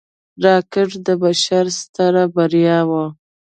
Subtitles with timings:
[0.43, 3.05] راکټ د بشر ستره بریا وه